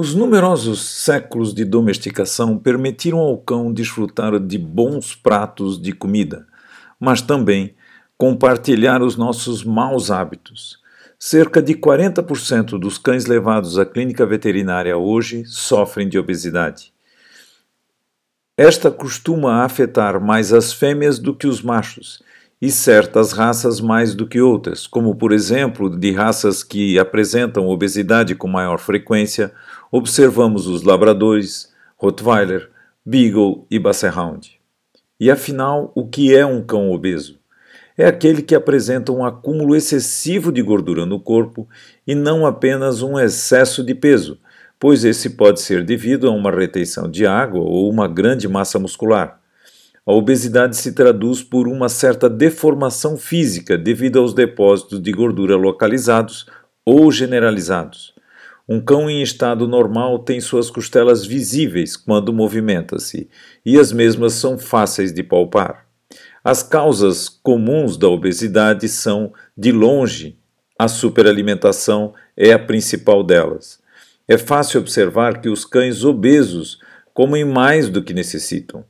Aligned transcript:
Os 0.00 0.14
numerosos 0.14 0.80
séculos 0.80 1.52
de 1.52 1.64
domesticação 1.64 2.56
permitiram 2.56 3.18
ao 3.18 3.36
cão 3.36 3.72
desfrutar 3.72 4.38
de 4.38 4.56
bons 4.56 5.16
pratos 5.16 5.76
de 5.76 5.90
comida, 5.90 6.46
mas 7.00 7.20
também 7.20 7.74
compartilhar 8.16 9.02
os 9.02 9.16
nossos 9.16 9.64
maus 9.64 10.08
hábitos. 10.08 10.78
Cerca 11.18 11.60
de 11.60 11.74
40% 11.74 12.78
dos 12.78 12.96
cães 12.96 13.26
levados 13.26 13.76
à 13.76 13.84
clínica 13.84 14.24
veterinária 14.24 14.96
hoje 14.96 15.44
sofrem 15.46 16.08
de 16.08 16.16
obesidade. 16.16 16.92
Esta 18.56 18.92
costuma 18.92 19.64
afetar 19.64 20.20
mais 20.20 20.52
as 20.52 20.72
fêmeas 20.72 21.18
do 21.18 21.34
que 21.34 21.48
os 21.48 21.60
machos, 21.60 22.22
e 22.60 22.70
certas 22.70 23.32
raças 23.32 23.80
mais 23.80 24.14
do 24.14 24.26
que 24.26 24.40
outras, 24.40 24.86
como 24.86 25.14
por 25.14 25.32
exemplo 25.32 25.88
de 25.88 26.12
raças 26.12 26.64
que 26.64 26.98
apresentam 26.98 27.68
obesidade 27.68 28.34
com 28.34 28.48
maior 28.48 28.78
frequência, 28.78 29.52
observamos 29.92 30.66
os 30.66 30.82
labradores, 30.82 31.72
Rottweiler, 31.96 32.68
Beagle 33.06 33.66
e 33.70 33.78
Basset 33.78 34.14
E 35.20 35.30
afinal, 35.30 35.92
o 35.94 36.06
que 36.06 36.34
é 36.34 36.44
um 36.44 36.62
cão 36.62 36.90
obeso? 36.90 37.38
É 37.96 38.06
aquele 38.06 38.42
que 38.42 38.54
apresenta 38.54 39.10
um 39.10 39.24
acúmulo 39.24 39.74
excessivo 39.74 40.52
de 40.52 40.62
gordura 40.62 41.04
no 41.04 41.18
corpo 41.18 41.68
e 42.06 42.14
não 42.14 42.46
apenas 42.46 43.02
um 43.02 43.18
excesso 43.18 43.82
de 43.82 43.94
peso, 43.94 44.38
pois 44.78 45.04
esse 45.04 45.30
pode 45.30 45.60
ser 45.60 45.84
devido 45.84 46.28
a 46.28 46.30
uma 46.30 46.50
retenção 46.50 47.10
de 47.10 47.26
água 47.26 47.60
ou 47.60 47.90
uma 47.90 48.06
grande 48.06 48.46
massa 48.46 48.78
muscular. 48.78 49.37
A 50.08 50.12
obesidade 50.14 50.74
se 50.74 50.92
traduz 50.92 51.42
por 51.42 51.68
uma 51.68 51.86
certa 51.90 52.30
deformação 52.30 53.18
física 53.18 53.76
devido 53.76 54.18
aos 54.18 54.32
depósitos 54.32 55.02
de 55.02 55.12
gordura 55.12 55.54
localizados 55.54 56.46
ou 56.82 57.12
generalizados. 57.12 58.14
Um 58.66 58.80
cão 58.80 59.10
em 59.10 59.20
estado 59.22 59.68
normal 59.68 60.20
tem 60.20 60.40
suas 60.40 60.70
costelas 60.70 61.26
visíveis 61.26 61.94
quando 61.94 62.32
movimenta-se, 62.32 63.28
e 63.66 63.78
as 63.78 63.92
mesmas 63.92 64.32
são 64.32 64.58
fáceis 64.58 65.12
de 65.12 65.22
palpar. 65.22 65.84
As 66.42 66.62
causas 66.62 67.28
comuns 67.28 67.98
da 67.98 68.08
obesidade 68.08 68.88
são, 68.88 69.34
de 69.54 69.72
longe, 69.72 70.38
a 70.78 70.88
superalimentação 70.88 72.14
é 72.34 72.50
a 72.50 72.58
principal 72.58 73.22
delas. 73.22 73.78
É 74.26 74.38
fácil 74.38 74.80
observar 74.80 75.42
que 75.42 75.50
os 75.50 75.66
cães 75.66 76.02
obesos 76.02 76.78
comem 77.12 77.44
mais 77.44 77.90
do 77.90 78.02
que 78.02 78.14
necessitam. 78.14 78.86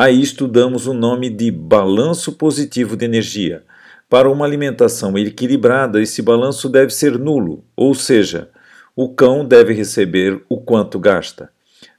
A 0.00 0.12
isto 0.12 0.46
damos 0.46 0.86
o 0.86 0.94
nome 0.94 1.28
de 1.28 1.50
balanço 1.50 2.34
positivo 2.34 2.96
de 2.96 3.04
energia. 3.04 3.64
Para 4.08 4.30
uma 4.30 4.44
alimentação 4.44 5.18
equilibrada, 5.18 6.00
esse 6.00 6.22
balanço 6.22 6.68
deve 6.68 6.92
ser 6.92 7.18
nulo, 7.18 7.64
ou 7.76 7.96
seja, 7.96 8.48
o 8.94 9.08
cão 9.08 9.44
deve 9.44 9.74
receber 9.74 10.40
o 10.48 10.60
quanto 10.60 11.00
gasta. 11.00 11.50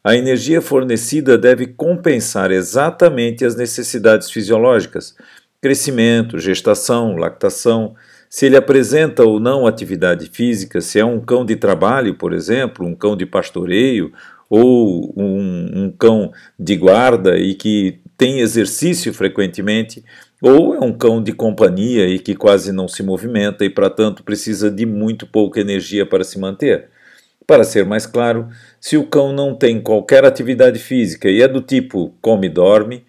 A 0.02 0.16
energia 0.16 0.62
fornecida 0.62 1.38
deve 1.38 1.68
compensar 1.68 2.52
exatamente 2.52 3.44
as 3.44 3.58
necessidades 3.58 4.32
fisiológicas, 4.32 5.14
crescimento, 5.62 6.40
gestação, 6.40 7.18
lactação, 7.18 7.96
se 8.30 8.46
ele 8.46 8.56
apresenta 8.56 9.26
ou 9.26 9.42
não 9.42 9.68
atividade 9.68 10.30
física, 10.32 10.80
se 10.80 11.00
é 11.02 11.04
um 11.04 11.20
cão 11.20 11.44
de 11.44 11.58
trabalho, 11.58 12.16
por 12.16 12.32
exemplo, 12.32 12.88
um 12.88 12.96
cão 12.96 13.18
de 13.18 13.26
pastoreio 13.26 14.14
ou 14.50 15.14
um, 15.16 15.84
um 15.84 15.92
cão 15.92 16.32
de 16.58 16.76
guarda 16.76 17.38
e 17.38 17.54
que 17.54 18.00
tem 18.18 18.40
exercício 18.40 19.14
frequentemente, 19.14 20.04
ou 20.42 20.76
é 20.76 20.80
um 20.80 20.92
cão 20.92 21.22
de 21.22 21.32
companhia 21.32 22.08
e 22.08 22.20
que 22.20 22.36
quase 22.36 22.72
não 22.72 22.88
se 22.88 23.04
movimenta 23.04 23.64
e, 23.64 23.70
para 23.70 23.90
tanto, 23.90 24.24
precisa 24.24 24.72
de 24.72 24.86
muito 24.86 25.28
pouca 25.28 25.60
energia 25.60 26.06
para 26.06 26.24
se 26.24 26.40
manter. 26.40 26.90
Para 27.46 27.64
ser 27.64 27.86
mais 27.86 28.06
claro, 28.06 28.48
se 28.80 28.98
o 28.98 29.06
cão 29.06 29.34
não 29.34 29.56
tem 29.56 29.82
qualquer 29.82 30.24
atividade 30.24 30.80
física 30.80 31.30
e 31.30 31.42
é 31.42 31.48
do 31.48 31.62
tipo 31.62 32.14
come 32.22 32.48
e 32.48 32.50
dorme, 32.50 33.06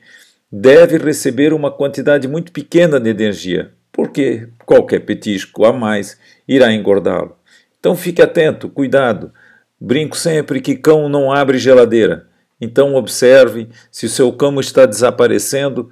deve 0.50 0.96
receber 0.96 1.52
uma 1.52 1.70
quantidade 1.70 2.26
muito 2.26 2.50
pequena 2.50 2.98
de 2.98 3.10
energia, 3.10 3.70
porque 3.92 4.48
qualquer 4.64 5.00
petisco 5.00 5.64
a 5.64 5.72
mais 5.72 6.18
irá 6.48 6.72
engordá-lo. 6.72 7.36
Então 7.78 7.96
fique 7.96 8.20
atento, 8.20 8.68
cuidado. 8.68 9.32
Brinco 9.80 10.16
sempre 10.16 10.60
que 10.60 10.76
cão 10.76 11.08
não 11.08 11.32
abre 11.32 11.58
geladeira. 11.58 12.26
Então 12.60 12.94
observe 12.94 13.68
se 13.90 14.06
o 14.06 14.10
seu 14.10 14.30
cão 14.32 14.60
está 14.60 14.84
desaparecendo 14.84 15.90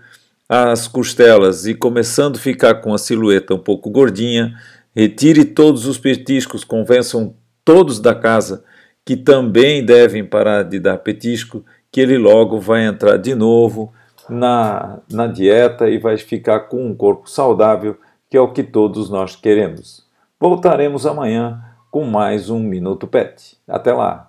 as 0.48 0.86
costelas 0.86 1.66
e 1.66 1.74
começando 1.74 2.36
a 2.36 2.40
ficar 2.40 2.76
com 2.76 2.92
a 2.92 2.98
silhueta 2.98 3.54
um 3.54 3.58
pouco 3.58 3.90
gordinha, 3.90 4.54
retire 4.94 5.44
todos 5.44 5.86
os 5.86 5.98
petiscos, 5.98 6.64
convençam 6.64 7.34
todos 7.64 8.00
da 8.00 8.14
casa 8.14 8.64
que 9.04 9.16
também 9.16 9.84
devem 9.84 10.24
parar 10.24 10.64
de 10.64 10.78
dar 10.78 10.98
petisco, 10.98 11.64
que 11.90 12.00
ele 12.00 12.18
logo 12.18 12.60
vai 12.60 12.84
entrar 12.84 13.16
de 13.16 13.34
novo 13.34 13.92
na, 14.28 14.98
na 15.10 15.26
dieta 15.26 15.88
e 15.88 15.98
vai 15.98 16.18
ficar 16.18 16.60
com 16.60 16.86
um 16.86 16.94
corpo 16.94 17.28
saudável, 17.28 17.96
que 18.28 18.36
é 18.36 18.40
o 18.40 18.52
que 18.52 18.62
todos 18.62 19.08
nós 19.08 19.34
queremos. 19.34 20.06
Voltaremos 20.38 21.06
amanhã 21.06 21.58
com 21.90 22.04
mais 22.04 22.50
um 22.50 22.60
Minuto 22.60 23.06
Pet. 23.06 23.58
Até 23.66 23.92
lá! 23.92 24.27